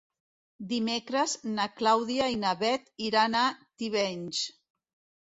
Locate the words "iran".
3.13-3.41